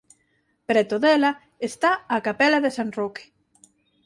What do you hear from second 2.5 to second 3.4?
de San Roque.